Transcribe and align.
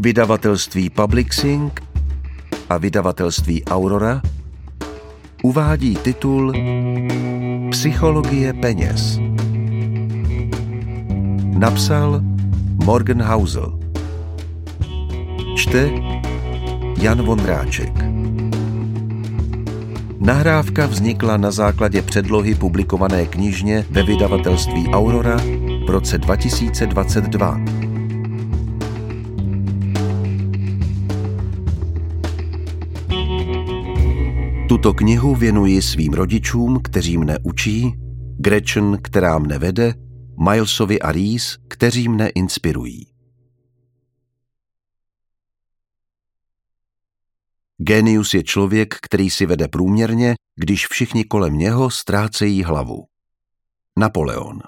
Vydavatelství 0.00 0.90
Publixing 0.90 1.80
a 2.68 2.78
vydavatelství 2.78 3.64
Aurora 3.64 4.22
uvádí 5.42 5.96
titul 5.96 6.52
Psychologie 7.70 8.52
peněz. 8.52 9.18
Napsal 11.58 12.20
Morgan 12.84 13.22
Housel. 13.22 13.78
Čte 15.56 15.90
Jan 17.00 17.22
Vondráček. 17.22 17.92
Nahrávka 20.18 20.86
vznikla 20.86 21.36
na 21.36 21.50
základě 21.50 22.02
předlohy 22.02 22.54
publikované 22.54 23.26
knižně 23.26 23.84
ve 23.90 24.02
vydavatelství 24.02 24.88
Aurora 24.88 25.36
v 25.86 25.90
roce 25.90 26.18
2022. 26.18 27.77
Tuto 34.68 34.94
knihu 34.94 35.34
věnuji 35.34 35.82
svým 35.82 36.12
rodičům, 36.12 36.80
kteří 36.82 37.18
mne 37.18 37.38
učí, 37.42 37.92
Gretchen, 38.38 38.98
která 39.02 39.38
mne 39.38 39.58
vede, 39.58 39.94
Milesovi 40.44 41.00
a 41.00 41.12
Reese, 41.12 41.58
kteří 41.68 42.08
mne 42.08 42.28
inspirují. 42.28 43.06
Genius 47.78 48.34
je 48.34 48.42
člověk, 48.42 48.94
který 49.02 49.30
si 49.30 49.46
vede 49.46 49.68
průměrně, 49.68 50.34
když 50.56 50.86
všichni 50.86 51.24
kolem 51.24 51.58
něho 51.58 51.90
ztrácejí 51.90 52.64
hlavu. 52.64 53.04
Napoleon 53.98 54.58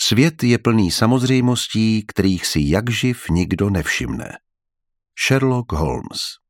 Svět 0.00 0.42
je 0.42 0.58
plný 0.58 0.90
samozřejmostí, 0.90 2.04
kterých 2.08 2.46
si 2.46 2.60
jakživ 2.62 3.28
nikdo 3.30 3.70
nevšimne. 3.70 4.28
Sherlock 5.26 5.72
Holmes 5.72 6.41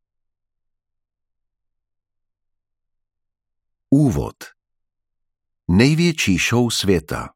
Úvod 3.95 4.35
Největší 5.69 6.39
show 6.39 6.71
světa 6.71 7.29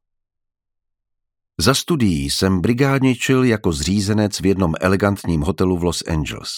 Za 1.59 1.75
studií 1.75 2.31
jsem 2.31 2.61
brigádničil 2.61 3.45
jako 3.45 3.73
zřízenec 3.73 4.41
v 4.41 4.47
jednom 4.47 4.75
elegantním 4.81 5.41
hotelu 5.41 5.79
v 5.79 5.85
Los 5.85 6.03
Angeles. 6.03 6.51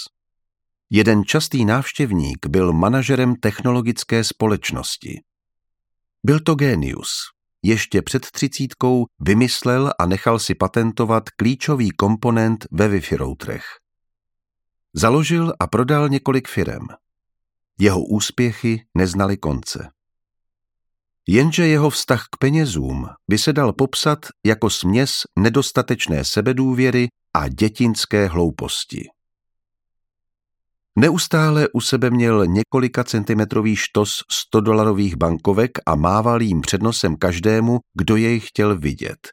Jeden 0.91 1.25
častý 1.25 1.65
návštěvník 1.65 2.47
byl 2.47 2.73
manažerem 2.73 3.37
technologické 3.37 4.25
společnosti. 4.25 5.21
Byl 6.25 6.41
to 6.41 6.55
génius. 6.55 7.11
Ještě 7.63 8.03
před 8.03 8.31
třicítkou 8.31 9.07
vymyslel 9.21 9.93
a 9.99 10.07
nechal 10.07 10.39
si 10.39 10.55
patentovat 10.55 11.31
klíčový 11.31 11.91
komponent 11.91 12.67
ve 12.71 12.89
Wi-Fi 12.89 13.17
routerech. 13.17 13.65
Založil 14.95 15.53
a 15.61 15.67
prodal 15.67 16.09
několik 16.09 16.49
firem. 16.49 16.87
Jeho 17.81 18.05
úspěchy 18.05 18.85
neznaly 18.95 19.37
konce. 19.37 19.91
Jenže 21.29 21.67
jeho 21.67 21.91
vztah 21.91 22.25
k 22.31 22.37
penězům 22.39 23.09
by 23.29 23.39
se 23.39 23.53
dal 23.53 23.73
popsat 23.73 24.27
jako 24.47 24.71
směs 24.71 25.23
nedostatečné 25.39 26.25
sebedůvěry 26.25 27.09
a 27.35 27.49
dětinské 27.49 28.29
hlouposti. 28.29 29.09
Neustále 30.97 31.69
u 31.73 31.81
sebe 31.81 32.11
měl 32.11 32.47
několika 32.47 33.05
centimetrový 33.05 33.77
štos 33.77 34.23
100 34.31 34.61
dolarových 34.61 35.17
bankovek 35.17 35.71
a 35.87 35.95
mával 35.95 36.43
jim 36.43 36.61
přednosem 36.61 37.17
každému, 37.17 37.79
kdo 37.95 38.17
jej 38.17 38.41
chtěl 38.41 38.79
vidět. 38.79 39.29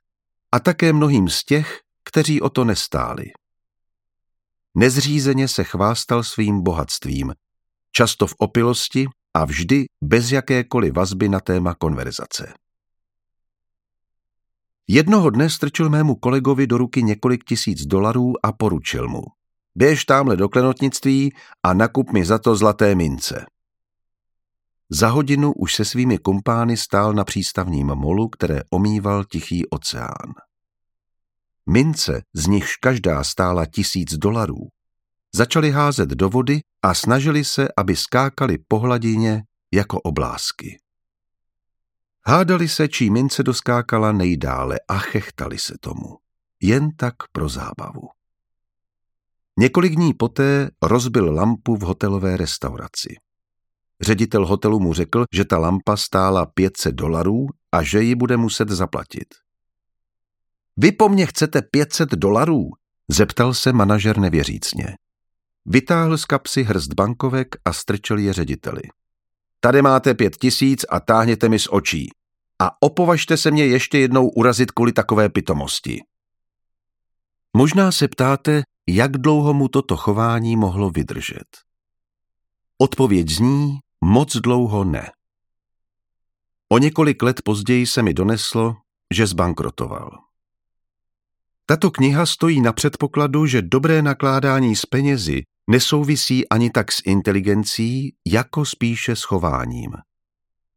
A 0.51 0.59
také 0.59 0.93
mnohým 0.93 1.29
z 1.29 1.43
těch, 1.43 1.79
kteří 2.03 2.41
o 2.41 2.49
to 2.49 2.63
nestáli. 2.63 3.25
Nezřízeně 4.75 5.47
se 5.47 5.63
chvástal 5.63 6.23
svým 6.23 6.63
bohatstvím, 6.63 7.33
často 7.97 8.27
v 8.27 8.35
opilosti 8.37 9.07
a 9.33 9.45
vždy 9.45 9.85
bez 10.03 10.31
jakékoliv 10.31 10.93
vazby 10.93 11.29
na 11.29 11.39
téma 11.39 11.75
konverzace. 11.75 12.53
Jednoho 14.87 15.29
dne 15.29 15.49
strčil 15.49 15.89
mému 15.89 16.15
kolegovi 16.15 16.67
do 16.67 16.77
ruky 16.77 17.03
několik 17.03 17.43
tisíc 17.43 17.85
dolarů 17.85 18.45
a 18.45 18.51
poručil 18.51 19.07
mu. 19.07 19.23
Běž 19.75 20.05
tamhle 20.05 20.37
do 20.37 20.49
klenotnictví 20.49 21.33
a 21.63 21.73
nakup 21.73 22.11
mi 22.11 22.25
za 22.25 22.39
to 22.39 22.55
zlaté 22.55 22.95
mince. 22.95 23.45
Za 24.89 25.09
hodinu 25.09 25.53
už 25.53 25.75
se 25.75 25.85
svými 25.85 26.17
kumpány 26.17 26.77
stál 26.77 27.13
na 27.13 27.23
přístavním 27.23 27.87
molu, 27.87 28.29
které 28.29 28.61
omýval 28.69 29.23
tichý 29.23 29.69
oceán. 29.69 30.33
Mince, 31.69 32.21
z 32.33 32.47
nichž 32.47 32.75
každá 32.75 33.23
stála 33.23 33.65
tisíc 33.65 34.13
dolarů, 34.17 34.67
začali 35.35 35.71
házet 35.71 36.09
do 36.09 36.29
vody 36.29 36.59
a 36.81 36.93
snažili 36.93 37.43
se, 37.43 37.67
aby 37.77 37.95
skákali 37.95 38.57
po 38.67 38.79
hladině 38.79 39.43
jako 39.73 40.01
oblásky. 40.01 40.77
Hádali 42.27 42.67
se, 42.67 42.87
čí 42.87 43.09
mince 43.09 43.43
doskákala 43.43 44.11
nejdále 44.11 44.79
a 44.87 44.97
chechtali 44.97 45.57
se 45.57 45.73
tomu. 45.79 46.17
Jen 46.61 46.91
tak 46.97 47.13
pro 47.31 47.49
zábavu. 47.49 48.09
Několik 49.59 49.95
dní 49.95 50.13
poté 50.13 50.69
rozbil 50.81 51.33
lampu 51.33 51.75
v 51.75 51.81
hotelové 51.81 52.37
restauraci. 52.37 53.15
Ředitel 54.01 54.45
hotelu 54.45 54.79
mu 54.79 54.93
řekl, 54.93 55.25
že 55.33 55.45
ta 55.45 55.57
lampa 55.57 55.97
stála 55.97 56.45
500 56.45 56.95
dolarů 56.95 57.47
a 57.71 57.83
že 57.83 58.01
ji 58.01 58.15
bude 58.15 58.37
muset 58.37 58.69
zaplatit. 58.69 59.27
Vy 60.77 60.91
po 60.91 61.09
mně 61.09 61.25
chcete 61.25 61.61
500 61.61 62.09
dolarů? 62.09 62.69
Zeptal 63.07 63.53
se 63.53 63.73
manažer 63.73 64.17
nevěřícně. 64.17 64.95
Vytáhl 65.65 66.17
z 66.17 66.25
kapsy 66.25 66.63
hrst 66.63 66.93
bankovek 66.93 67.55
a 67.65 67.73
strčil 67.73 68.17
je 68.17 68.33
řediteli. 68.33 68.81
Tady 69.59 69.81
máte 69.81 70.13
pět 70.13 70.37
tisíc 70.37 70.85
a 70.89 70.99
táhněte 70.99 71.49
mi 71.49 71.59
z 71.59 71.67
očí. 71.71 72.09
A 72.59 72.81
opovažte 72.81 73.37
se 73.37 73.51
mě 73.51 73.65
ještě 73.65 73.97
jednou 73.97 74.29
urazit 74.29 74.71
kvůli 74.71 74.93
takové 74.93 75.29
pitomosti. 75.29 76.01
Možná 77.57 77.91
se 77.91 78.07
ptáte, 78.07 78.63
jak 78.89 79.11
dlouho 79.11 79.53
mu 79.53 79.67
toto 79.67 79.97
chování 79.97 80.55
mohlo 80.55 80.89
vydržet. 80.89 81.47
Odpověď 82.77 83.29
zní 83.29 83.79
moc 84.01 84.35
dlouho 84.35 84.83
ne. 84.83 85.11
O 86.69 86.77
několik 86.77 87.23
let 87.23 87.41
později 87.41 87.87
se 87.87 88.03
mi 88.03 88.13
doneslo, 88.13 88.75
že 89.13 89.27
zbankrotoval. 89.27 90.11
Tato 91.65 91.91
kniha 91.91 92.25
stojí 92.25 92.61
na 92.61 92.73
předpokladu, 92.73 93.45
že 93.45 93.61
dobré 93.61 94.01
nakládání 94.01 94.75
s 94.75 94.85
penězi 94.85 95.43
nesouvisí 95.69 96.49
ani 96.49 96.69
tak 96.69 96.91
s 96.91 97.01
inteligencí, 97.05 98.15
jako 98.27 98.65
spíše 98.65 99.15
s 99.15 99.23
chováním. 99.23 99.91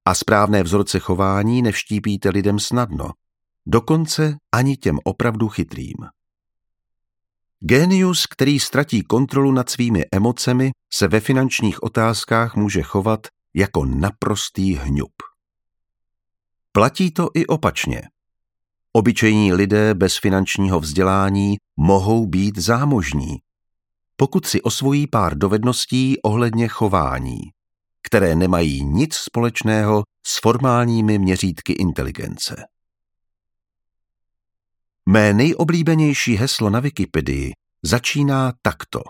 A 0.05 0.15
správné 0.15 0.63
vzorce 0.63 0.99
chování 0.99 1.63
nevštípíte 1.63 2.29
lidem 2.29 2.59
snadno, 2.59 3.11
dokonce 3.67 4.37
ani 4.53 4.77
těm 4.77 4.99
opravdu 5.05 5.49
chytrým. 5.49 5.97
Génius, 7.61 8.27
který 8.27 8.61
ztratí 8.61 9.03
kontrolu 9.03 9.53
nad 9.53 9.71
svými 9.71 10.05
emocemi, 10.13 10.71
se 10.93 11.09
ve 11.09 11.21
finančních 11.21 11.83
otázkách 11.83 12.57
může 12.57 12.83
chovat 12.83 13.27
jako 13.55 13.85
naprostý 13.85 14.75
hňub. 14.75 15.13
Platí 16.73 17.11
to 17.11 17.29
i 17.35 17.47
opačně. 17.47 18.03
Obyčejní 18.93 19.53
lidé 19.53 19.95
bez 19.95 20.19
finančního 20.19 20.81
vzdělání 20.81 21.57
mohou 21.77 22.27
být 22.27 22.59
zámožní, 22.59 23.37
pokud 24.21 24.47
si 24.47 24.63
osvojí 24.63 25.07
pár 25.07 25.39
dovedností 25.39 26.23
ohledně 26.23 26.69
chování, 26.69 27.39
které 28.03 28.35
nemají 28.35 28.85
nic 28.85 29.15
společného 29.15 30.03
s 30.27 30.41
formálními 30.41 31.19
měřítky 31.19 31.73
inteligence. 31.73 32.65
Mé 35.07 35.33
nejoblíbenější 35.33 36.37
heslo 36.37 36.71
na 36.71 36.81
Wikipedii 36.81 37.53
začíná 37.83 38.53
takto. 38.63 39.03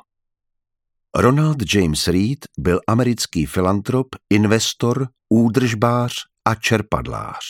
Ronald 1.14 1.56
James 1.74 2.08
Reed 2.08 2.38
byl 2.58 2.80
americký 2.86 3.46
filantrop, 3.46 4.06
investor, 4.30 5.08
údržbář 5.28 6.12
a 6.44 6.54
čerpadlář. 6.54 7.44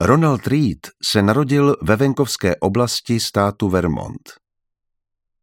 Ronald 0.00 0.46
Reed 0.46 0.88
se 1.02 1.22
narodil 1.22 1.76
ve 1.82 1.96
venkovské 1.96 2.56
oblasti 2.56 3.20
státu 3.20 3.68
Vermont. 3.68 4.41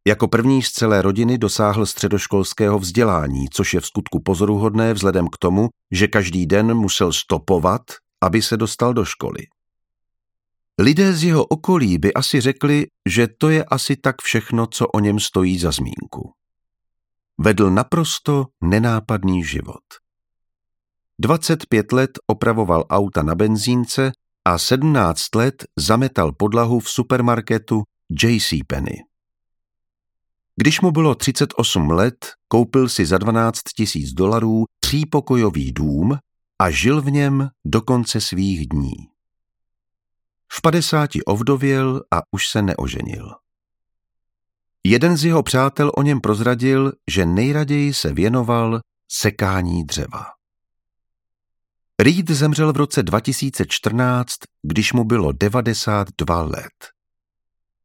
Jako 0.08 0.28
první 0.28 0.62
z 0.62 0.70
celé 0.70 1.02
rodiny 1.02 1.38
dosáhl 1.38 1.86
středoškolského 1.86 2.78
vzdělání, 2.78 3.48
což 3.52 3.74
je 3.74 3.80
v 3.80 3.86
skutku 3.86 4.22
pozoruhodné 4.22 4.94
vzhledem 4.94 5.28
k 5.28 5.38
tomu, 5.38 5.68
že 5.90 6.08
každý 6.08 6.46
den 6.46 6.74
musel 6.74 7.12
stopovat, 7.12 7.82
aby 8.20 8.42
se 8.42 8.56
dostal 8.56 8.94
do 8.94 9.04
školy. 9.04 9.46
Lidé 10.78 11.12
z 11.12 11.24
jeho 11.24 11.44
okolí 11.44 11.98
by 11.98 12.14
asi 12.14 12.40
řekli, 12.40 12.86
že 13.08 13.28
to 13.38 13.48
je 13.48 13.64
asi 13.64 13.96
tak 13.96 14.16
všechno, 14.22 14.66
co 14.66 14.86
o 14.86 15.00
něm 15.00 15.20
stojí 15.20 15.58
za 15.58 15.70
zmínku. 15.70 16.32
Vedl 17.38 17.70
naprosto 17.70 18.46
nenápadný 18.60 19.44
život. 19.44 19.82
25 21.18 21.92
let 21.92 22.10
opravoval 22.26 22.84
auta 22.90 23.22
na 23.22 23.34
benzínce 23.34 24.12
a 24.44 24.58
17 24.58 25.34
let 25.34 25.64
zametal 25.76 26.32
podlahu 26.32 26.80
v 26.80 26.90
supermarketu 26.90 27.82
J.C. 28.22 28.56
Když 30.60 30.80
mu 30.80 30.90
bylo 30.90 31.14
38 31.14 31.90
let, 31.90 32.26
koupil 32.48 32.88
si 32.88 33.06
za 33.06 33.18
12 33.18 33.60
tisíc 33.76 34.12
dolarů 34.12 34.64
třípokojový 34.80 35.72
dům 35.72 36.18
a 36.58 36.70
žil 36.70 37.02
v 37.02 37.10
něm 37.10 37.48
do 37.64 37.82
konce 37.82 38.20
svých 38.20 38.68
dní. 38.68 38.92
V 40.52 40.62
padesáti 40.62 41.24
ovdověl 41.24 42.02
a 42.10 42.20
už 42.30 42.48
se 42.48 42.62
neoženil. 42.62 43.34
Jeden 44.84 45.16
z 45.16 45.24
jeho 45.24 45.42
přátel 45.42 45.92
o 45.96 46.02
něm 46.02 46.20
prozradil, 46.20 46.92
že 47.10 47.26
nejraději 47.26 47.94
se 47.94 48.12
věnoval 48.12 48.80
sekání 49.08 49.84
dřeva. 49.84 50.26
Reed 52.02 52.30
zemřel 52.30 52.72
v 52.72 52.76
roce 52.76 53.02
2014, 53.02 54.36
když 54.62 54.92
mu 54.92 55.04
bylo 55.04 55.32
92 55.32 56.42
let. 56.42 56.99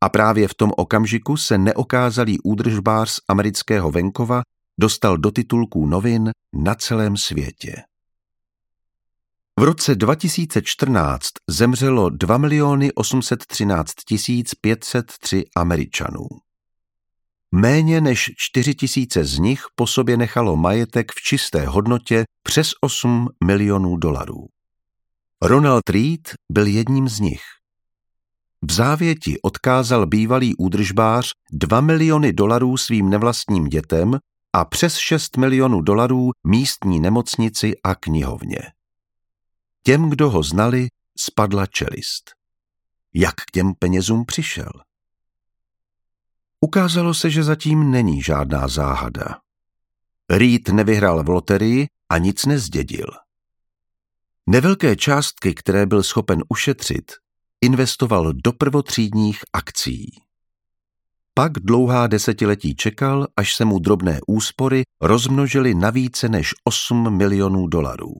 A 0.02 0.10
právě 0.10 0.48
v 0.48 0.54
tom 0.54 0.72
okamžiku 0.78 1.38
se 1.38 1.58
neokázalý 1.58 2.40
údržbář 2.40 3.10
z 3.10 3.20
amerického 3.28 3.92
venkova 3.92 4.42
dostal 4.80 5.18
do 5.18 5.32
titulků 5.32 5.86
novin 5.88 6.32
na 6.54 6.76
celém 6.76 7.18
světě. 7.18 7.76
V 9.60 9.64
roce 9.64 9.96
2014 9.96 11.28
zemřelo 11.50 12.10
2 12.10 12.38
miliony 12.38 12.94
813 12.94 13.94
503 14.62 15.46
Američanů. 15.56 16.28
Méně 17.52 18.02
než 18.02 18.32
4 18.38 18.76
tisíce 18.76 19.26
z 19.26 19.40
nich 19.40 19.64
po 19.76 19.88
sobě 19.88 20.18
nechalo 20.18 20.56
majetek 20.56 21.12
v 21.12 21.22
čisté 21.22 21.66
hodnotě 21.66 22.24
přes 22.44 22.72
8 22.82 23.28
milionů 23.44 23.98
dolarů. 23.98 24.46
Ronald 25.42 25.90
Reed 25.90 26.34
byl 26.52 26.68
jedním 26.68 27.10
z 27.10 27.20
nich. 27.20 27.42
V 28.62 28.72
závěti 28.72 29.42
odkázal 29.42 30.06
bývalý 30.06 30.56
údržbář 30.56 31.32
2 31.52 31.82
miliony 31.82 32.34
dolarů 32.34 32.78
svým 32.78 33.10
nevlastním 33.10 33.68
dětem 33.68 34.20
a 34.54 34.66
přes 34.66 34.98
6 34.98 35.38
milionů 35.38 35.82
dolarů 35.82 36.32
místní 36.48 37.00
nemocnici 37.00 37.74
a 37.84 37.96
knihovně. 37.96 38.60
Těm, 39.84 40.10
kdo 40.10 40.30
ho 40.30 40.44
znali, 40.44 40.88
spadla 41.18 41.66
čelist. 41.66 42.32
Jak 43.14 43.36
k 43.36 43.52
těm 43.52 43.74
penězům 43.80 44.26
přišel? 44.26 44.72
Ukázalo 46.60 47.14
se, 47.14 47.30
že 47.30 47.44
zatím 47.44 47.92
není 47.92 48.22
žádná 48.22 48.68
záhada. 48.68 49.40
Reed 50.30 50.70
nevyhrál 50.70 51.24
v 51.24 51.30
loterii 51.30 51.88
a 52.10 52.18
nic 52.18 52.46
nezdědil. 52.46 53.08
Nevelké 54.48 54.96
částky, 54.96 55.54
které 55.54 55.86
byl 55.86 56.04
schopen 56.04 56.44
ušetřit, 56.50 57.12
investoval 57.66 58.34
do 58.34 58.54
prvotřídních 58.54 59.40
akcí. 59.54 60.12
Pak 61.34 61.52
dlouhá 61.54 62.08
desetiletí 62.08 62.76
čekal, 62.76 63.28
až 63.36 63.56
se 63.56 63.66
mu 63.66 63.80
drobné 63.80 64.20
úspory 64.28 64.84
rozmnožily 65.02 65.76
na 65.76 65.90
více 65.90 66.30
než 66.30 66.54
8 66.64 67.18
milionů 67.18 67.68
dolarů. 67.68 68.14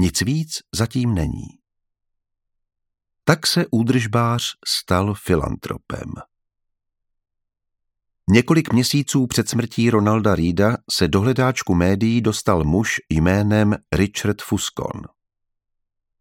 Nic 0.00 0.20
víc 0.20 0.58
zatím 0.74 1.14
není. 1.14 1.46
Tak 3.24 3.46
se 3.46 3.66
údržbář 3.70 4.42
stal 4.66 5.14
filantropem. 5.14 6.12
Několik 8.30 8.72
měsíců 8.72 9.26
před 9.26 9.48
smrtí 9.48 9.90
Ronalda 9.90 10.34
Reeda 10.34 10.76
se 10.90 11.08
do 11.08 11.20
hledáčku 11.20 11.74
médií 11.74 12.20
dostal 12.20 12.64
muž 12.64 12.94
jménem 13.10 13.76
Richard 13.92 14.42
Fuscon. 14.42 15.19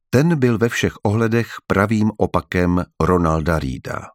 Ten 0.09 0.39
byl 0.39 0.57
ve 0.57 0.69
všech 0.69 0.93
ohledech 1.03 1.55
pravým 1.67 2.11
opakem 2.17 2.85
Ronalda 3.01 3.59
Reeda. 3.59 4.07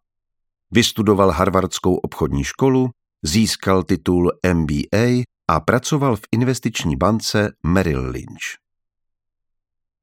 Vystudoval 0.71 1.31
Harvardskou 1.31 1.95
obchodní 1.95 2.45
školu, 2.45 2.91
získal 3.23 3.83
titul 3.83 4.33
MBA 4.55 5.25
a 5.49 5.61
pracoval 5.61 6.17
v 6.17 6.23
investiční 6.33 6.97
bance 6.97 7.53
Merrill 7.67 8.11
Lynch. 8.11 8.65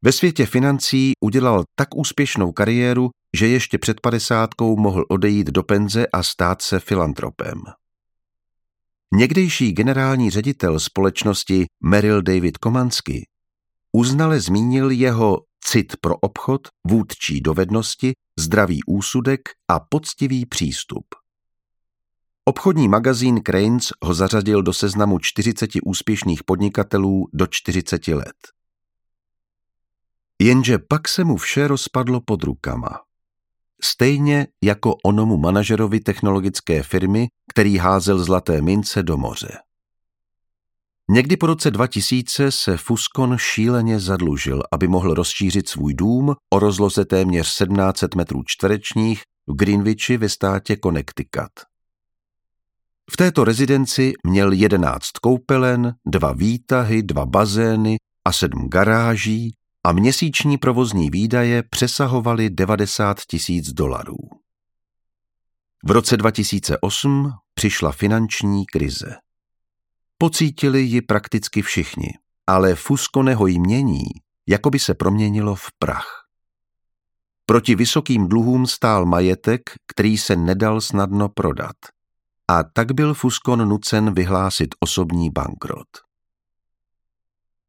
Ve 0.01 0.11
světě 0.11 0.45
financí 0.45 1.13
udělal 1.19 1.63
tak 1.75 1.95
úspěšnou 1.95 2.51
kariéru, 2.51 3.09
že 3.37 3.47
ještě 3.47 3.77
před 3.77 4.01
padesátkou 4.01 4.77
mohl 4.77 5.05
odejít 5.09 5.47
do 5.47 5.63
penze 5.63 6.07
a 6.07 6.23
stát 6.23 6.61
se 6.61 6.79
filantropem. 6.79 7.61
Někdejší 9.13 9.71
generální 9.71 10.29
ředitel 10.29 10.79
společnosti 10.79 11.65
Merrill 11.83 12.21
David 12.21 12.57
Komansky 12.57 13.27
uznale 13.91 14.39
zmínil 14.39 14.91
jeho 14.91 15.39
cit 15.63 15.95
pro 16.01 16.15
obchod, 16.15 16.61
vůdčí 16.87 17.41
dovednosti, 17.41 18.13
zdravý 18.39 18.83
úsudek 18.87 19.49
a 19.67 19.79
poctivý 19.79 20.45
přístup. 20.45 21.05
Obchodní 22.45 22.87
magazín 22.87 23.39
Cranes 23.45 23.89
ho 24.03 24.13
zařadil 24.13 24.63
do 24.63 24.73
seznamu 24.73 25.19
40 25.19 25.69
úspěšných 25.83 26.43
podnikatelů 26.43 27.27
do 27.33 27.47
40 27.47 28.07
let. 28.07 28.35
Jenže 30.39 30.79
pak 30.79 31.07
se 31.07 31.23
mu 31.23 31.37
vše 31.37 31.67
rozpadlo 31.67 32.21
pod 32.21 32.43
rukama. 32.43 32.99
Stejně 33.83 34.47
jako 34.63 34.95
onomu 35.05 35.37
manažerovi 35.37 35.99
technologické 35.99 36.83
firmy, 36.83 37.27
který 37.49 37.77
házel 37.77 38.23
zlaté 38.23 38.61
mince 38.61 39.03
do 39.03 39.17
moře. 39.17 39.57
Někdy 41.13 41.37
po 41.37 41.45
roce 41.45 41.71
2000 41.71 42.51
se 42.51 42.77
Fuskon 42.77 43.37
šíleně 43.37 43.99
zadlužil, 43.99 44.63
aby 44.71 44.87
mohl 44.87 45.13
rozšířit 45.13 45.69
svůj 45.69 45.93
dům 45.93 46.35
o 46.49 46.59
rozloze 46.59 47.05
téměř 47.05 47.47
1700 47.47 48.15
metrů 48.15 48.43
čtverečních 48.45 49.23
v 49.47 49.55
Greenwichi 49.55 50.17
ve 50.17 50.29
státě 50.29 50.77
Connecticut. 50.83 51.51
V 53.11 53.17
této 53.17 53.43
rezidenci 53.43 54.13
měl 54.23 54.51
11 54.51 55.09
koupelen, 55.21 55.93
dva 56.05 56.33
výtahy, 56.33 57.03
dva 57.03 57.25
bazény 57.25 57.97
a 58.25 58.31
sedm 58.31 58.69
garáží 58.69 59.55
a 59.83 59.91
měsíční 59.91 60.57
provozní 60.57 61.09
výdaje 61.09 61.63
přesahovaly 61.69 62.49
90 62.49 63.17
tisíc 63.29 63.73
dolarů. 63.73 64.17
V 65.85 65.91
roce 65.91 66.17
2008 66.17 67.31
přišla 67.53 67.91
finanční 67.91 68.65
krize. 68.65 69.15
Pocítili 70.21 70.81
ji 70.81 71.01
prakticky 71.01 71.61
všichni, 71.61 72.09
ale 72.47 72.75
Fusconeho 72.75 73.47
jmění 73.47 74.03
jako 74.47 74.69
by 74.69 74.79
se 74.79 74.93
proměnilo 74.93 75.55
v 75.55 75.67
prach. 75.79 76.25
Proti 77.45 77.75
vysokým 77.75 78.27
dluhům 78.27 78.67
stál 78.67 79.05
majetek, 79.05 79.61
který 79.87 80.17
se 80.17 80.35
nedal 80.35 80.81
snadno 80.81 81.29
prodat. 81.29 81.75
A 82.47 82.63
tak 82.63 82.91
byl 82.91 83.13
Fuskon 83.13 83.69
nucen 83.69 84.13
vyhlásit 84.13 84.75
osobní 84.79 85.29
bankrot. 85.29 85.87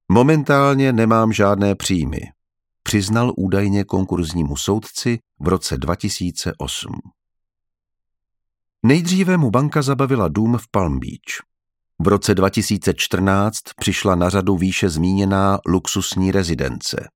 Momentálně 0.08 0.92
nemám 0.92 1.32
žádné 1.32 1.74
příjmy, 1.74 2.20
přiznal 2.82 3.32
údajně 3.36 3.84
konkurznímu 3.84 4.56
soudci 4.56 5.18
v 5.40 5.48
roce 5.48 5.78
2008. 5.78 6.92
Nejdříve 8.82 9.36
mu 9.36 9.50
banka 9.50 9.82
zabavila 9.82 10.28
dům 10.28 10.58
v 10.58 10.68
Palm 10.70 10.98
Beach. 10.98 11.51
V 12.04 12.08
roce 12.08 12.34
2014 12.34 13.58
přišla 13.80 14.14
na 14.14 14.28
řadu 14.28 14.56
výše 14.56 14.88
zmíněná 14.88 15.58
luxusní 15.68 16.32
rezidence. 16.32 17.08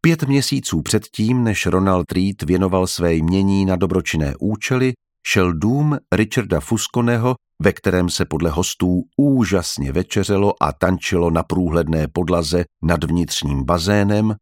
Pět 0.00 0.22
měsíců 0.22 0.82
předtím, 0.82 1.44
než 1.44 1.66
Ronald 1.66 2.12
Reed 2.12 2.42
věnoval 2.42 2.86
své 2.86 3.14
jmění 3.14 3.64
na 3.64 3.76
dobročinné 3.76 4.34
účely, 4.40 4.92
šel 5.26 5.52
dům 5.52 5.98
Richarda 6.12 6.60
Fusconeho, 6.60 7.34
ve 7.62 7.72
kterém 7.72 8.10
se 8.10 8.24
podle 8.24 8.50
hostů 8.50 9.02
úžasně 9.16 9.92
večeřelo 9.92 10.62
a 10.62 10.72
tančilo 10.72 11.30
na 11.30 11.42
průhledné 11.42 12.08
podlaze 12.08 12.64
nad 12.82 13.04
vnitřním 13.04 13.64
bazénem, 13.64 14.34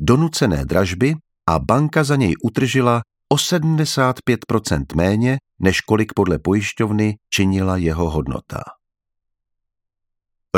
donucené 0.00 0.64
dražby 0.64 1.14
a 1.48 1.58
banka 1.58 2.04
za 2.04 2.16
něj 2.16 2.34
utržila 2.42 3.02
o 3.32 3.36
75% 3.36 4.84
méně, 4.96 5.38
než 5.58 5.80
kolik 5.80 6.12
podle 6.14 6.38
pojišťovny 6.38 7.16
činila 7.30 7.76
jeho 7.76 8.10
hodnota. 8.10 8.62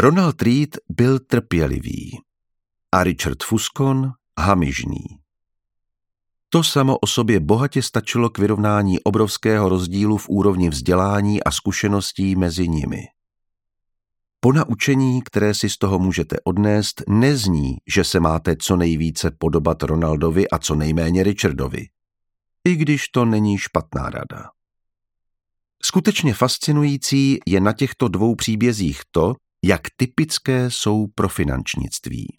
Ronald 0.00 0.42
Reed 0.42 0.78
byl 0.88 1.18
trpělivý 1.18 2.18
a 2.92 3.04
Richard 3.04 3.42
Fuscon 3.42 4.12
hamižný. 4.38 5.04
To 6.48 6.62
samo 6.62 6.98
o 6.98 7.06
sobě 7.06 7.40
bohatě 7.40 7.82
stačilo 7.82 8.30
k 8.30 8.38
vyrovnání 8.38 9.00
obrovského 9.00 9.68
rozdílu 9.68 10.16
v 10.16 10.28
úrovni 10.28 10.70
vzdělání 10.70 11.44
a 11.44 11.50
zkušeností 11.50 12.36
mezi 12.36 12.68
nimi. 12.68 13.02
Po 14.40 14.52
naučení, 14.52 15.22
které 15.22 15.54
si 15.54 15.70
z 15.70 15.78
toho 15.78 15.98
můžete 15.98 16.36
odnést, 16.44 17.02
nezní, 17.08 17.76
že 17.94 18.04
se 18.04 18.20
máte 18.20 18.56
co 18.56 18.76
nejvíce 18.76 19.30
podobat 19.38 19.82
Ronaldovi 19.82 20.50
a 20.50 20.58
co 20.58 20.74
nejméně 20.74 21.22
Richardovi. 21.22 21.86
I 22.64 22.76
když 22.76 23.08
to 23.08 23.24
není 23.24 23.58
špatná 23.58 24.02
rada. 24.02 24.50
Skutečně 25.82 26.34
fascinující 26.34 27.38
je 27.46 27.60
na 27.60 27.72
těchto 27.72 28.08
dvou 28.08 28.34
příbězích 28.34 29.00
to, 29.10 29.34
jak 29.64 29.80
typické 29.96 30.70
jsou 30.70 31.06
pro 31.14 31.28
finančnictví. 31.28 32.38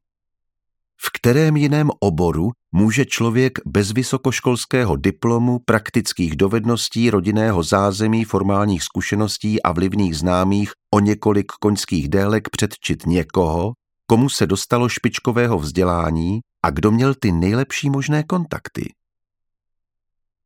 v 1.02 1.10
kterém 1.14 1.58
jiném 1.58 1.90
oboru 2.00 2.52
může 2.72 3.06
člověk 3.06 3.60
bez 3.66 3.92
vysokoškolského 3.92 4.96
diplomu, 4.96 5.60
praktických 5.60 6.36
dovedností, 6.36 7.10
rodinného 7.10 7.64
zázemí, 7.64 8.24
formálních 8.26 8.84
zkušeností 8.84 9.64
a 9.64 9.72
vlivných 9.72 10.18
známých 10.18 10.72
o 10.94 11.00
několik 11.00 11.52
koňských 11.52 12.10
délek 12.10 12.50
předčit 12.50 13.06
někoho, 13.06 13.74
komu 14.08 14.30
se 14.30 14.48
dostalo 14.48 14.90
špičkového 14.90 15.60
vzdělání 15.60 16.40
a 16.64 16.70
kdo 16.70 16.92
měl 16.92 17.16
ty 17.16 17.32
nejlepší 17.32 17.90
možné 17.90 18.24
kontakty. 18.24 18.94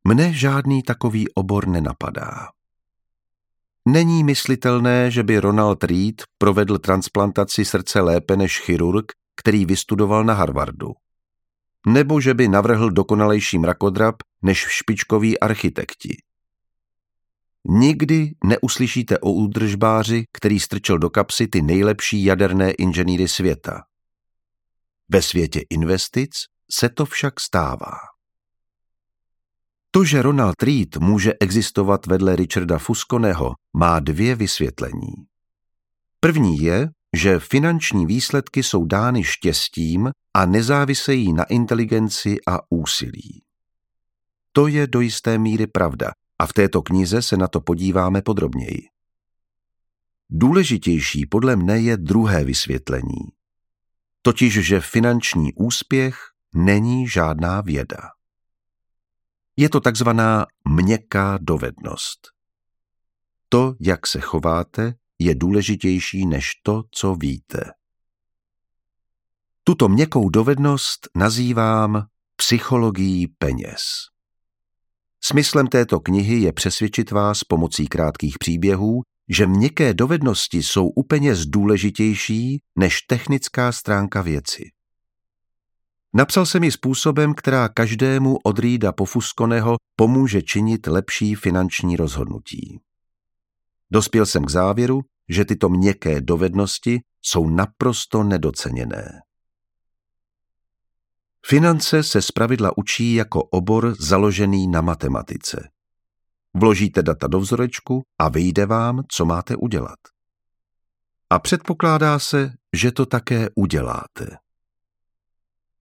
Mne 0.08 0.32
žádný 0.32 0.82
takový 0.82 1.34
obor 1.34 1.68
nenapadá. 1.68 2.48
Není 3.88 4.24
myslitelné, 4.24 5.10
že 5.10 5.22
by 5.22 5.38
Ronald 5.38 5.84
Reed 5.84 6.22
provedl 6.38 6.78
transplantaci 6.78 7.64
srdce 7.64 8.00
lépe 8.00 8.36
než 8.36 8.60
chirurg, 8.60 9.12
který 9.36 9.66
vystudoval 9.66 10.24
na 10.24 10.34
Harvardu. 10.34 10.92
Nebo 11.86 12.20
že 12.20 12.34
by 12.34 12.48
navrhl 12.48 12.90
dokonalejší 12.90 13.58
mrakodrap 13.58 14.16
než 14.42 14.58
špičkoví 14.58 15.40
architekti. 15.40 16.16
Nikdy 17.68 18.34
neuslyšíte 18.44 19.18
o 19.18 19.30
údržbáři, 19.30 20.24
který 20.32 20.60
strčil 20.60 20.98
do 20.98 21.10
kapsy 21.10 21.48
ty 21.48 21.62
nejlepší 21.62 22.24
jaderné 22.24 22.70
inženýry 22.70 23.28
světa. 23.28 23.82
Ve 25.08 25.22
světě 25.22 25.60
investic 25.70 26.30
se 26.70 26.88
to 26.88 27.04
však 27.06 27.40
stává. 27.40 28.13
To, 29.94 30.04
že 30.04 30.22
Ronald 30.22 30.62
Reed 30.62 30.96
může 30.96 31.32
existovat 31.40 32.06
vedle 32.06 32.36
Richarda 32.36 32.78
Fusconeho, 32.78 33.54
má 33.76 34.00
dvě 34.00 34.34
vysvětlení. 34.34 35.12
První 36.20 36.62
je, 36.62 36.88
že 37.16 37.38
finanční 37.38 38.06
výsledky 38.06 38.62
jsou 38.62 38.84
dány 38.84 39.24
štěstím 39.24 40.10
a 40.34 40.46
nezávisejí 40.46 41.32
na 41.32 41.44
inteligenci 41.44 42.36
a 42.48 42.58
úsilí. 42.70 43.42
To 44.52 44.66
je 44.66 44.86
do 44.86 45.00
jisté 45.00 45.38
míry 45.38 45.66
pravda 45.66 46.12
a 46.38 46.46
v 46.46 46.52
této 46.52 46.82
knize 46.82 47.22
se 47.22 47.36
na 47.36 47.48
to 47.48 47.60
podíváme 47.60 48.22
podrobněji. 48.22 48.82
Důležitější 50.30 51.26
podle 51.26 51.56
mne 51.56 51.80
je 51.80 51.96
druhé 51.96 52.44
vysvětlení. 52.44 53.24
Totiž, 54.22 54.52
že 54.52 54.80
finanční 54.80 55.52
úspěch 55.54 56.16
není 56.54 57.08
žádná 57.08 57.60
věda. 57.60 57.98
Je 59.56 59.68
to 59.68 59.80
takzvaná 59.80 60.46
měkká 60.68 61.38
dovednost. 61.40 62.28
To, 63.48 63.74
jak 63.80 64.06
se 64.06 64.20
chováte, 64.20 64.94
je 65.18 65.34
důležitější 65.34 66.26
než 66.26 66.50
to, 66.62 66.82
co 66.90 67.14
víte. 67.14 67.60
Tuto 69.64 69.88
měkkou 69.88 70.28
dovednost 70.28 71.08
nazývám 71.16 72.06
psychologií 72.36 73.26
peněz. 73.26 73.80
Smyslem 75.20 75.66
této 75.66 76.00
knihy 76.00 76.40
je 76.40 76.52
přesvědčit 76.52 77.10
vás 77.10 77.44
pomocí 77.44 77.86
krátkých 77.86 78.38
příběhů, 78.38 79.02
že 79.28 79.46
měkké 79.46 79.94
dovednosti 79.94 80.62
jsou 80.62 80.88
u 80.88 81.02
peněz 81.02 81.46
důležitější 81.46 82.60
než 82.78 83.00
technická 83.00 83.72
stránka 83.72 84.22
věci. 84.22 84.62
Napsal 86.16 86.46
jsem 86.46 86.64
ji 86.64 86.70
způsobem, 86.70 87.34
která 87.34 87.68
každému 87.68 88.38
od 88.44 88.58
Rýda 88.58 88.92
Pofuskoneho 88.92 89.76
pomůže 89.96 90.42
činit 90.42 90.86
lepší 90.86 91.34
finanční 91.34 91.96
rozhodnutí. 91.96 92.80
Dospěl 93.90 94.26
jsem 94.26 94.44
k 94.44 94.50
závěru, 94.50 95.02
že 95.28 95.44
tyto 95.44 95.68
měkké 95.68 96.20
dovednosti 96.20 97.00
jsou 97.22 97.50
naprosto 97.50 98.22
nedoceněné. 98.22 99.20
Finance 101.46 102.02
se 102.02 102.22
zpravidla 102.22 102.78
učí 102.78 103.14
jako 103.14 103.42
obor 103.42 103.94
založený 103.98 104.68
na 104.68 104.80
matematice. 104.80 105.68
Vložíte 106.54 107.02
data 107.02 107.26
do 107.26 107.40
vzorečku 107.40 108.02
a 108.18 108.28
vyjde 108.28 108.66
vám, 108.66 109.02
co 109.08 109.24
máte 109.24 109.56
udělat. 109.56 109.98
A 111.30 111.38
předpokládá 111.38 112.18
se, 112.18 112.52
že 112.76 112.92
to 112.92 113.06
také 113.06 113.48
uděláte. 113.54 114.43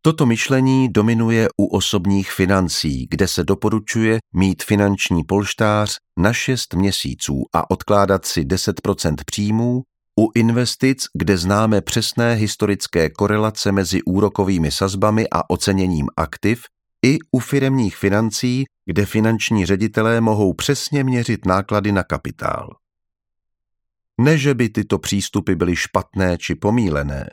Toto 0.06 0.26
myšlení 0.26 0.90
dominuje 0.90 1.48
u 1.58 1.66
osobních 1.66 2.32
financí, 2.32 3.08
kde 3.10 3.28
se 3.28 3.44
doporučuje 3.44 4.20
mít 4.36 4.64
finanční 4.64 5.24
polštář 5.24 5.98
na 6.20 6.34
6 6.34 6.74
měsíců 6.74 7.44
a 7.54 7.72
odkládat 7.72 8.26
si 8.26 8.42
10% 8.42 9.16
příjmů, 9.26 9.82
u 10.20 10.30
investic, 10.36 11.06
kde 11.18 11.38
známe 11.38 11.82
přesné 11.82 12.34
historické 12.34 13.10
korelace 13.10 13.72
mezi 13.72 14.04
úrokovými 14.04 14.72
sazbami 14.72 15.26
a 15.32 15.50
oceněním 15.50 16.08
aktiv, 16.18 16.64
i 17.06 17.18
u 17.32 17.40
firemních 17.40 17.98
financí, 17.98 18.64
kde 18.86 19.06
finanční 19.06 19.66
ředitelé 19.66 20.22
mohou 20.22 20.54
přesně 20.54 21.04
měřit 21.04 21.46
náklady 21.46 21.92
na 21.92 22.04
kapitál. 22.04 22.70
Ne, 24.22 24.38
že 24.38 24.54
by 24.54 24.70
tyto 24.70 25.00
přístupy 25.00 25.56
byly 25.56 25.76
špatné 25.76 26.38
či 26.38 26.56
pomílené, 26.56 27.30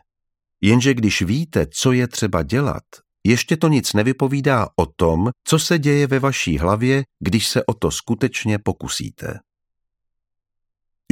Jenže 0.60 0.94
když 0.94 1.22
víte, 1.22 1.66
co 1.66 1.92
je 1.92 2.08
třeba 2.08 2.42
dělat, 2.42 2.82
ještě 3.24 3.56
to 3.56 3.68
nic 3.68 3.92
nevypovídá 3.92 4.68
o 4.76 4.86
tom, 4.86 5.30
co 5.44 5.58
se 5.58 5.78
děje 5.78 6.06
ve 6.06 6.18
vaší 6.18 6.58
hlavě, 6.58 7.04
když 7.18 7.48
se 7.48 7.64
o 7.64 7.74
to 7.74 7.90
skutečně 7.90 8.58
pokusíte. 8.58 9.38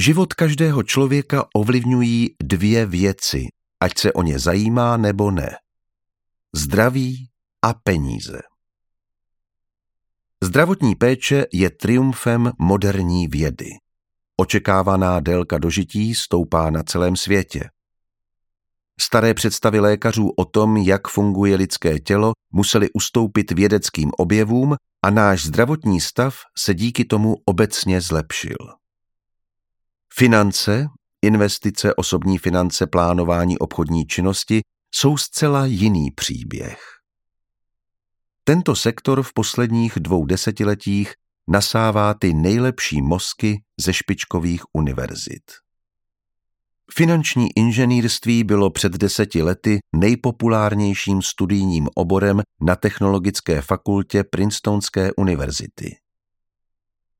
Život 0.00 0.34
každého 0.34 0.82
člověka 0.82 1.46
ovlivňují 1.54 2.36
dvě 2.42 2.86
věci, 2.86 3.46
ať 3.80 3.98
se 3.98 4.12
o 4.12 4.22
ně 4.22 4.38
zajímá 4.38 4.96
nebo 4.96 5.30
ne. 5.30 5.56
Zdraví 6.54 7.28
a 7.62 7.74
peníze. 7.74 8.40
Zdravotní 10.42 10.94
péče 10.94 11.46
je 11.52 11.70
triumfem 11.70 12.52
moderní 12.58 13.28
vědy. 13.28 13.68
Očekávaná 14.36 15.20
délka 15.20 15.58
dožití 15.58 16.14
stoupá 16.14 16.70
na 16.70 16.82
celém 16.82 17.16
světě. 17.16 17.70
Staré 19.00 19.34
představy 19.34 19.80
lékařů 19.80 20.28
o 20.36 20.44
tom, 20.44 20.76
jak 20.76 21.08
funguje 21.08 21.56
lidské 21.56 21.98
tělo, 21.98 22.32
museli 22.52 22.88
ustoupit 22.94 23.50
vědeckým 23.50 24.10
objevům 24.18 24.76
a 25.02 25.10
náš 25.10 25.44
zdravotní 25.44 26.00
stav 26.00 26.36
se 26.58 26.74
díky 26.74 27.04
tomu 27.04 27.36
obecně 27.44 28.00
zlepšil. 28.00 28.56
Finance, 30.14 30.86
investice, 31.22 31.94
osobní 31.94 32.38
finance, 32.38 32.86
plánování 32.86 33.58
obchodní 33.58 34.06
činnosti 34.06 34.60
jsou 34.94 35.16
zcela 35.16 35.66
jiný 35.66 36.10
příběh. 36.10 36.80
Tento 38.44 38.76
sektor 38.76 39.22
v 39.22 39.32
posledních 39.32 39.92
dvou 39.96 40.26
desetiletích 40.26 41.12
nasává 41.48 42.14
ty 42.14 42.34
nejlepší 42.34 43.02
mozky 43.02 43.62
ze 43.80 43.92
špičkových 43.92 44.62
univerzit. 44.72 45.67
Finanční 46.94 47.48
inženýrství 47.56 48.44
bylo 48.44 48.70
před 48.70 48.92
deseti 48.92 49.42
lety 49.42 49.78
nejpopulárnějším 49.96 51.22
studijním 51.22 51.88
oborem 51.94 52.42
na 52.60 52.76
Technologické 52.76 53.62
fakultě 53.62 54.24
Princetonské 54.24 55.10
univerzity. 55.16 55.96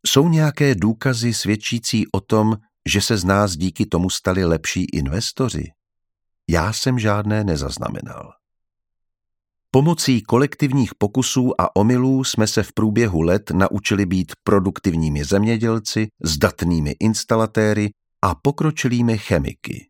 Jsou 0.06 0.28
nějaké 0.28 0.74
důkazy 0.74 1.34
svědčící 1.34 2.06
o 2.12 2.20
tom, 2.20 2.56
že 2.88 3.00
se 3.00 3.16
z 3.16 3.24
nás 3.24 3.56
díky 3.56 3.86
tomu 3.86 4.10
stali 4.10 4.44
lepší 4.44 4.84
investoři? 4.84 5.64
Já 6.50 6.72
jsem 6.72 6.98
žádné 6.98 7.44
nezaznamenal. 7.44 8.32
Pomocí 9.70 10.22
kolektivních 10.22 10.94
pokusů 10.94 11.60
a 11.60 11.76
omylů 11.76 12.24
jsme 12.24 12.46
se 12.46 12.62
v 12.62 12.72
průběhu 12.72 13.22
let 13.22 13.50
naučili 13.50 14.06
být 14.06 14.32
produktivními 14.42 15.24
zemědělci, 15.24 16.08
zdatnými 16.24 16.94
instalatéry 17.00 17.90
a 18.22 18.34
pokročilými 18.34 19.18
chemiky. 19.18 19.88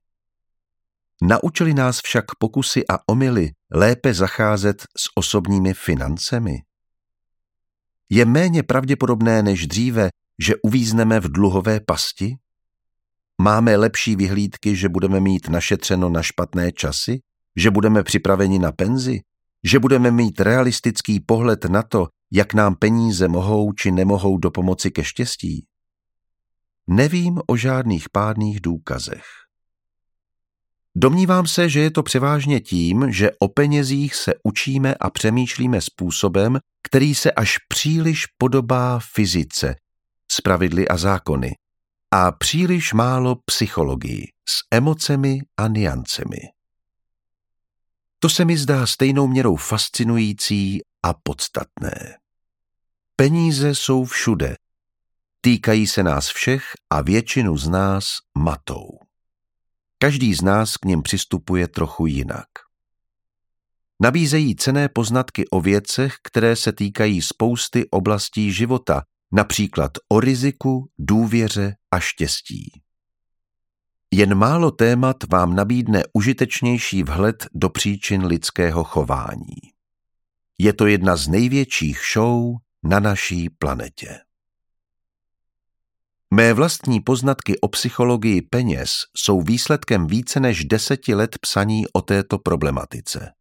Naučili 1.22 1.74
nás 1.74 2.00
však 2.00 2.24
pokusy 2.38 2.86
a 2.90 2.98
omily 3.06 3.50
lépe 3.72 4.14
zacházet 4.14 4.82
s 4.82 5.08
osobními 5.14 5.74
financemi. 5.74 6.62
Je 8.10 8.24
méně 8.24 8.62
pravděpodobné 8.62 9.42
než 9.42 9.66
dříve, 9.66 10.08
že 10.38 10.54
uvízneme 10.62 11.20
v 11.20 11.32
dluhové 11.32 11.80
pasti? 11.80 12.36
Máme 13.42 13.76
lepší 13.76 14.16
vyhlídky, 14.16 14.76
že 14.76 14.88
budeme 14.88 15.20
mít 15.20 15.48
našetřeno 15.48 16.08
na 16.08 16.22
špatné 16.22 16.72
časy? 16.72 17.20
Že 17.56 17.70
budeme 17.70 18.02
připraveni 18.02 18.58
na 18.58 18.72
penzi? 18.72 19.20
Že 19.64 19.78
budeme 19.78 20.10
mít 20.10 20.40
realistický 20.40 21.20
pohled 21.20 21.64
na 21.64 21.82
to, 21.82 22.06
jak 22.32 22.54
nám 22.54 22.74
peníze 22.74 23.28
mohou 23.28 23.72
či 23.72 23.90
nemohou 23.90 24.38
do 24.38 24.50
pomoci 24.50 24.90
ke 24.90 25.04
štěstí? 25.04 25.66
Nevím 26.90 27.40
o 27.46 27.56
žádných 27.56 28.08
pádných 28.08 28.60
důkazech. 28.60 29.24
Domnívám 30.96 31.46
se, 31.46 31.68
že 31.68 31.80
je 31.80 31.90
to 31.90 32.02
převážně 32.02 32.60
tím, 32.60 33.12
že 33.12 33.30
o 33.38 33.48
penězích 33.48 34.14
se 34.14 34.34
učíme 34.42 34.94
a 34.94 35.10
přemýšlíme 35.10 35.80
způsobem, 35.80 36.58
který 36.82 37.14
se 37.14 37.32
až 37.32 37.58
příliš 37.68 38.26
podobá 38.26 38.98
fyzice, 39.14 39.74
s 40.30 40.40
pravidly 40.40 40.88
a 40.88 40.96
zákony, 40.96 41.52
a 42.10 42.32
příliš 42.32 42.92
málo 42.92 43.36
psychologii, 43.44 44.26
s 44.48 44.58
emocemi 44.70 45.40
a 45.56 45.68
niancemi. 45.68 46.38
To 48.18 48.28
se 48.28 48.44
mi 48.44 48.56
zdá 48.56 48.86
stejnou 48.86 49.26
měrou 49.26 49.56
fascinující 49.56 50.80
a 51.02 51.14
podstatné. 51.14 52.16
Peníze 53.16 53.74
jsou 53.74 54.04
všude. 54.04 54.56
Týkají 55.40 55.86
se 55.86 56.02
nás 56.02 56.28
všech 56.28 56.64
a 56.90 57.02
většinu 57.02 57.56
z 57.56 57.68
nás 57.68 58.04
matou. 58.38 58.88
Každý 59.98 60.34
z 60.34 60.42
nás 60.42 60.76
k 60.76 60.84
něm 60.84 61.02
přistupuje 61.02 61.68
trochu 61.68 62.06
jinak. 62.06 62.48
Nabízejí 64.00 64.56
cené 64.56 64.88
poznatky 64.88 65.48
o 65.48 65.60
věcech, 65.60 66.14
které 66.22 66.56
se 66.56 66.72
týkají 66.72 67.22
spousty 67.22 67.90
oblastí 67.90 68.52
života, 68.52 69.02
například 69.32 69.92
o 70.08 70.20
riziku, 70.20 70.90
důvěře 70.98 71.74
a 71.90 72.00
štěstí. 72.00 72.82
Jen 74.10 74.34
málo 74.34 74.70
témat 74.70 75.16
vám 75.32 75.54
nabídne 75.56 76.02
užitečnější 76.12 77.02
vhled 77.02 77.46
do 77.54 77.68
příčin 77.68 78.24
lidského 78.24 78.84
chování. 78.84 79.56
Je 80.58 80.72
to 80.72 80.86
jedna 80.86 81.16
z 81.16 81.28
největších 81.28 82.00
show 82.14 82.56
na 82.82 83.00
naší 83.00 83.50
planetě. 83.50 84.27
Mé 86.34 86.54
vlastní 86.54 87.00
poznatky 87.00 87.60
o 87.60 87.68
psychologii 87.68 88.42
peněz 88.42 88.90
jsou 89.16 89.42
výsledkem 89.42 90.06
více 90.06 90.40
než 90.40 90.64
deseti 90.64 91.14
let 91.14 91.38
psaní 91.40 91.84
o 91.92 92.02
této 92.02 92.38
problematice. 92.38 93.32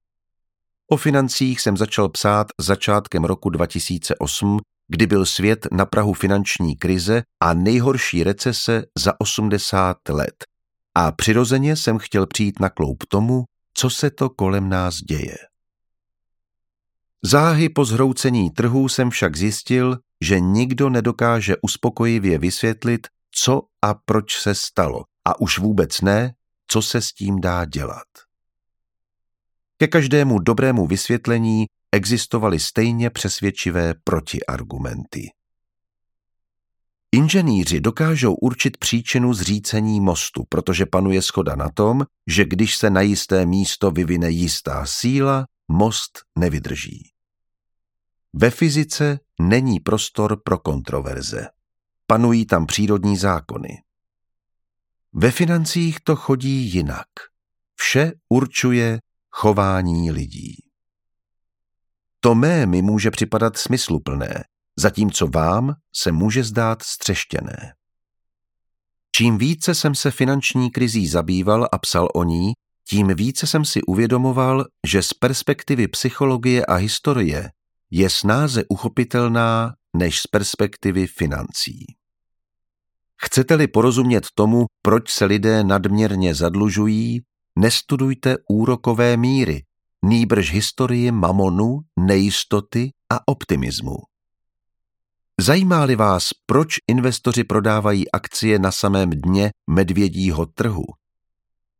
O 0.87 0.97
financích 0.97 1.61
jsem 1.61 1.77
začal 1.77 2.09
psát 2.09 2.47
začátkem 2.59 3.23
roku 3.23 3.49
2008, 3.49 4.59
kdy 4.87 5.07
byl 5.07 5.25
svět 5.25 5.67
na 5.71 5.85
prahu 5.85 6.13
finanční 6.13 6.75
krize 6.75 7.23
a 7.39 7.53
nejhorší 7.53 8.23
recese 8.23 8.83
za 8.97 9.13
80 9.19 9.97
let. 10.09 10.45
A 10.95 11.11
přirozeně 11.11 11.75
jsem 11.75 11.97
chtěl 11.97 12.27
přijít 12.27 12.59
na 12.59 12.69
kloup 12.69 13.03
tomu, 13.07 13.43
co 13.73 13.89
se 13.89 14.09
to 14.09 14.29
kolem 14.29 14.69
nás 14.69 14.95
děje. 14.95 15.37
Záhy 17.23 17.69
po 17.69 17.85
zhroucení 17.85 18.49
trhů 18.49 18.89
jsem 18.89 19.09
však 19.09 19.35
zjistil, 19.35 19.97
že 20.21 20.39
nikdo 20.39 20.89
nedokáže 20.89 21.55
uspokojivě 21.61 22.37
vysvětlit, 22.37 23.07
co 23.31 23.61
a 23.81 23.93
proč 23.93 24.41
se 24.41 24.55
stalo, 24.55 25.03
a 25.25 25.41
už 25.41 25.59
vůbec 25.59 26.01
ne, 26.01 26.33
co 26.67 26.81
se 26.81 27.01
s 27.01 27.13
tím 27.13 27.41
dá 27.41 27.65
dělat. 27.65 28.07
Ke 29.77 29.87
každému 29.87 30.39
dobrému 30.39 30.87
vysvětlení 30.87 31.65
existovaly 31.91 32.59
stejně 32.59 33.09
přesvědčivé 33.09 33.93
protiargumenty. 34.03 35.29
Inženýři 37.11 37.81
dokážou 37.81 38.33
určit 38.33 38.77
příčinu 38.77 39.33
zřícení 39.33 40.01
mostu, 40.01 40.43
protože 40.49 40.85
panuje 40.85 41.21
schoda 41.21 41.55
na 41.55 41.69
tom, 41.69 42.05
že 42.27 42.45
když 42.45 42.77
se 42.77 42.89
na 42.89 43.01
jisté 43.01 43.45
místo 43.45 43.91
vyvine 43.91 44.29
jistá 44.29 44.85
síla, 44.85 45.45
most 45.67 46.19
nevydrží. 46.39 47.16
Ve 48.33 48.49
fyzice 48.51 49.19
není 49.41 49.79
prostor 49.79 50.41
pro 50.43 50.57
kontroverze. 50.57 51.47
Panují 52.07 52.45
tam 52.45 52.65
přírodní 52.65 53.17
zákony. 53.17 53.69
Ve 55.13 55.31
financích 55.31 55.99
to 56.03 56.15
chodí 56.15 56.73
jinak. 56.73 57.07
Vše 57.75 58.11
určuje 58.29 58.99
chování 59.29 60.11
lidí. 60.11 60.55
To 62.19 62.35
mé 62.35 62.65
mi 62.65 62.81
může 62.81 63.11
připadat 63.11 63.57
smysluplné, 63.57 64.43
zatímco 64.77 65.27
vám 65.27 65.73
se 65.95 66.11
může 66.11 66.43
zdát 66.43 66.83
střeštěné. 66.83 67.73
Čím 69.15 69.37
více 69.37 69.75
jsem 69.75 69.95
se 69.95 70.11
finanční 70.11 70.71
krizí 70.71 71.07
zabýval 71.07 71.67
a 71.71 71.77
psal 71.77 72.09
o 72.15 72.23
ní, 72.23 72.53
tím 72.89 73.07
více 73.07 73.47
jsem 73.47 73.65
si 73.65 73.81
uvědomoval, 73.81 74.65
že 74.87 75.03
z 75.03 75.13
perspektivy 75.13 75.87
psychologie 75.87 76.65
a 76.65 76.75
historie 76.75 77.51
je 77.91 78.09
snáze 78.09 78.63
uchopitelná 78.69 79.73
než 79.97 80.19
z 80.19 80.27
perspektivy 80.27 81.07
financí. 81.07 81.85
Chcete-li 83.21 83.67
porozumět 83.67 84.27
tomu, 84.35 84.65
proč 84.81 85.11
se 85.11 85.25
lidé 85.25 85.63
nadměrně 85.63 86.35
zadlužují, 86.35 87.21
nestudujte 87.55 88.37
úrokové 88.49 89.17
míry, 89.17 89.63
nýbrž 90.05 90.51
historii 90.51 91.11
mamonu, 91.11 91.79
nejistoty 91.99 92.91
a 93.09 93.27
optimismu. 93.27 93.95
Zajímá-li 95.41 95.95
vás, 95.95 96.29
proč 96.45 96.75
investoři 96.87 97.43
prodávají 97.43 98.11
akcie 98.11 98.59
na 98.59 98.71
samém 98.71 99.09
dně 99.09 99.51
medvědího 99.69 100.45
trhu? 100.45 100.83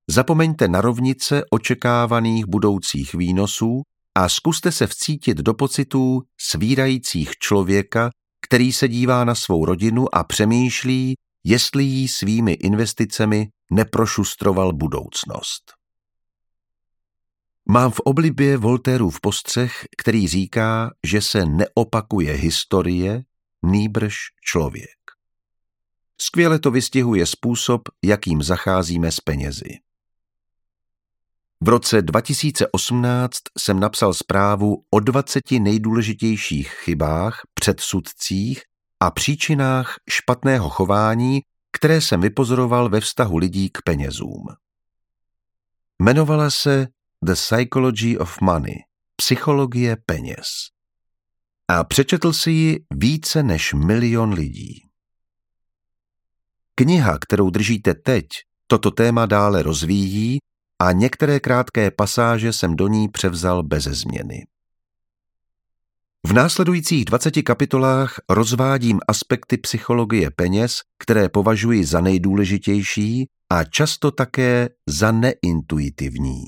Zapomeňte 0.08 0.68
na 0.68 0.82
rovnice 0.82 1.44
očekávaných 1.52 2.46
budoucích 2.46 3.14
výnosů 3.14 3.82
a 4.18 4.30
zkuste 4.30 4.72
se 4.72 4.88
vcítit 4.88 5.38
do 5.38 5.54
pocitů 5.54 6.22
svírajících 6.38 7.32
člověka, 7.32 8.10
který 8.42 8.72
se 8.72 8.88
dívá 8.88 9.24
na 9.24 9.36
svou 9.36 9.66
rodinu 9.66 10.16
a 10.16 10.24
přemýšlí, 10.24 11.16
jestli 11.44 11.84
jí 11.84 12.08
svými 12.08 12.52
investicemi 12.52 13.48
neprošustroval 13.72 14.74
budoucnost. 14.74 15.74
Mám 17.70 17.92
v 17.92 18.00
oblibě 18.00 18.58
Voltérův 18.58 19.22
postřeh, 19.22 19.86
který 19.98 20.28
říká, 20.28 20.92
že 21.06 21.22
se 21.22 21.46
neopakuje 21.46 22.34
historie, 22.34 23.24
nýbrž 23.64 24.16
člověk. 24.44 24.98
Skvěle 26.22 26.60
to 26.60 26.72
vystihuje 26.72 27.26
způsob, 27.26 27.82
jakým 28.06 28.44
zacházíme 28.44 29.12
s 29.12 29.20
penězi. 29.20 29.87
V 31.62 31.70
roce 31.70 32.02
2018 32.02 33.38
jsem 33.58 33.80
napsal 33.80 34.14
zprávu 34.14 34.84
o 34.90 35.00
20 35.00 35.52
nejdůležitějších 35.52 36.70
chybách, 36.70 37.42
předsudcích 37.54 38.62
a 39.00 39.12
příčinách 39.12 39.96
špatného 40.10 40.70
chování, 40.70 41.42
které 41.72 42.02
jsem 42.02 42.22
vypozoroval 42.22 42.90
ve 42.90 43.00
vztahu 43.02 43.38
lidí 43.38 43.70
k 43.70 43.82
penězům. 43.82 44.46
Jmenovala 46.02 46.50
se 46.50 46.88
The 47.24 47.34
Psychology 47.34 48.18
of 48.18 48.42
Money– 48.42 48.76
Psychologie 49.16 49.98
peněz. 50.06 50.48
A 51.68 51.84
přečetl 51.84 52.34
si 52.34 52.52
ji 52.52 52.86
více 52.94 53.44
než 53.44 53.74
milion 53.74 54.34
lidí. 54.34 54.82
Kniha, 56.76 57.18
kterou 57.18 57.50
držíte 57.50 57.94
teď, 57.94 58.26
toto 58.68 58.92
téma 58.92 59.26
dále 59.26 59.64
rozvíjí 59.64 60.40
a 60.80 60.92
některé 60.92 61.40
krátké 61.40 61.92
pasáže 61.92 62.54
jsem 62.54 62.76
do 62.76 62.88
ní 62.88 63.10
převzal 63.10 63.64
beze 63.64 63.94
změny. 63.94 64.48
V 66.26 66.34
následujících 66.34 67.06
20 67.06 67.42
kapitolách 67.42 68.16
rozvádím 68.30 69.00
aspekty 69.08 69.58
psychologie 69.58 70.32
peněz, 70.32 70.82
které 71.00 71.30
považuji 71.30 71.86
za 71.86 72.02
nejdůležitější 72.02 73.30
a 73.50 73.64
často 73.64 74.12
také 74.12 74.70
za 74.88 75.12
neintuitivní. 75.12 76.44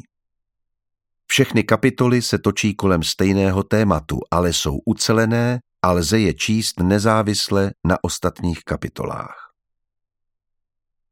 Všechny 1.28 1.64
kapitoly 1.64 2.22
se 2.22 2.40
točí 2.40 2.76
kolem 2.76 3.04
stejného 3.04 3.64
tématu, 3.64 4.20
ale 4.32 4.54
jsou 4.54 4.80
ucelené 4.86 5.60
a 5.82 5.92
lze 5.92 6.20
je 6.20 6.34
číst 6.34 6.80
nezávisle 6.80 7.72
na 7.88 8.04
ostatních 8.04 8.64
kapitolách. 8.64 9.52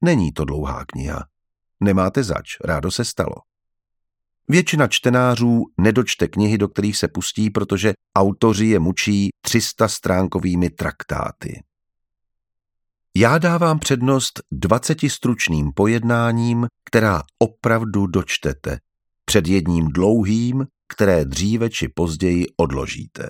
Není 0.01 0.32
to 0.32 0.45
dlouhá 0.45 0.86
kniha. 0.86 1.25
Nemáte 1.80 2.24
zač, 2.24 2.58
rádo 2.63 2.92
se 2.92 3.06
stalo. 3.06 3.36
Většina 4.48 4.88
čtenářů 4.88 5.66
nedočte 5.78 6.28
knihy, 6.28 6.58
do 6.58 6.68
kterých 6.68 6.98
se 6.98 7.08
pustí, 7.08 7.50
protože 7.50 7.94
autoři 8.16 8.66
je 8.66 8.80
mučí 8.80 9.30
300 9.42 9.88
stránkovými 9.88 10.70
traktáty. 10.70 11.63
Já 13.16 13.38
dávám 13.38 13.80
přednost 13.80 14.42
20 14.52 14.98
stručným 15.08 15.72
pojednáním, 15.74 16.68
která 16.84 17.24
opravdu 17.40 18.08
dočtete, 18.08 18.80
před 19.26 19.48
jedním 19.48 19.88
dlouhým, 19.88 20.66
které 20.88 21.26
dříve 21.26 21.70
či 21.70 21.88
později 21.88 22.46
odložíte. 22.58 23.30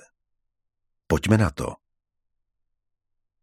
Pojďme 1.06 1.38
na 1.38 1.50
to. 1.50 1.72